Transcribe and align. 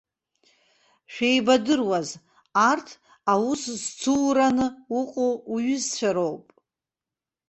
Шәеибадыруаз, 1.13 2.09
арҭ 2.69 2.87
аус 3.31 3.61
зцуураны 3.81 4.67
уҟоу 4.99 5.33
уҩызцәа 5.53 6.09
роуп. 6.15 6.43